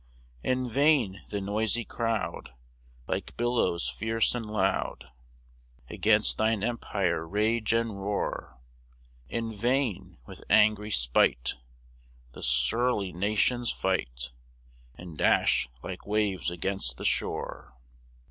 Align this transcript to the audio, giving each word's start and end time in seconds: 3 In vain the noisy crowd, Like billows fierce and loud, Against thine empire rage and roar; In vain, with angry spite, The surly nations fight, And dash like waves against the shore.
3 0.41 0.51
In 0.51 0.67
vain 0.67 1.21
the 1.29 1.39
noisy 1.39 1.85
crowd, 1.85 2.55
Like 3.07 3.37
billows 3.37 3.87
fierce 3.87 4.33
and 4.33 4.43
loud, 4.47 5.11
Against 5.89 6.39
thine 6.39 6.63
empire 6.63 7.27
rage 7.27 7.71
and 7.71 8.01
roar; 8.01 8.57
In 9.29 9.53
vain, 9.53 10.17
with 10.25 10.43
angry 10.49 10.89
spite, 10.89 11.53
The 12.31 12.41
surly 12.41 13.13
nations 13.13 13.71
fight, 13.71 14.31
And 14.95 15.19
dash 15.19 15.69
like 15.83 16.07
waves 16.07 16.49
against 16.49 16.97
the 16.97 17.05
shore. 17.05 17.75